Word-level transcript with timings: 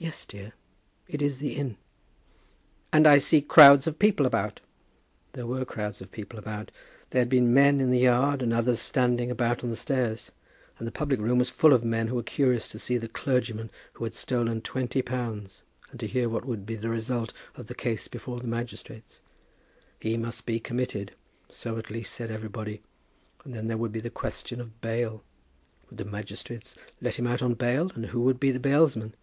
"Yes, 0.00 0.24
dear, 0.24 0.52
it 1.08 1.20
is 1.20 1.38
the 1.38 1.56
Inn." 1.56 1.76
"And 2.92 3.04
I 3.04 3.18
see 3.18 3.40
crowds 3.42 3.88
of 3.88 3.98
people 3.98 4.26
about." 4.26 4.60
There 5.32 5.44
were 5.44 5.64
crowds 5.64 6.00
of 6.00 6.12
people 6.12 6.38
about. 6.38 6.70
There 7.10 7.20
had 7.20 7.28
been 7.28 7.52
men 7.52 7.80
in 7.80 7.90
the 7.90 7.98
yard, 7.98 8.40
and 8.40 8.52
others 8.52 8.78
standing 8.80 9.28
about 9.28 9.64
on 9.64 9.70
the 9.70 9.74
stairs, 9.76 10.30
and 10.78 10.86
the 10.86 10.92
public 10.92 11.18
room 11.18 11.36
was 11.40 11.48
full 11.48 11.72
of 11.72 11.84
men 11.84 12.06
who 12.06 12.14
were 12.14 12.22
curious 12.22 12.68
to 12.68 12.78
see 12.78 12.96
the 12.96 13.08
clergyman 13.08 13.72
who 13.94 14.04
had 14.04 14.14
stolen 14.14 14.60
twenty 14.60 15.02
pounds, 15.02 15.64
and 15.90 15.98
to 15.98 16.06
hear 16.06 16.28
what 16.28 16.44
would 16.44 16.64
be 16.64 16.76
the 16.76 16.90
result 16.90 17.32
of 17.56 17.66
the 17.66 17.74
case 17.74 18.06
before 18.06 18.38
the 18.38 18.46
magistrates. 18.46 19.20
He 19.98 20.16
must 20.16 20.46
be 20.46 20.60
committed; 20.60 21.16
so, 21.50 21.76
at 21.76 21.90
least, 21.90 22.12
said 22.14 22.30
everybody; 22.30 22.82
but 23.42 23.50
then 23.52 23.66
there 23.66 23.76
would 23.76 23.90
be 23.90 23.98
the 23.98 24.10
question 24.10 24.60
of 24.60 24.80
bail. 24.80 25.24
Would 25.90 25.98
the 25.98 26.04
magistrates 26.04 26.76
let 27.00 27.16
him 27.18 27.26
out 27.26 27.42
on 27.42 27.54
bail, 27.54 27.90
and 27.96 28.06
who 28.06 28.20
would 28.20 28.38
be 28.38 28.52
the 28.52 28.60
bailsmen? 28.60 29.14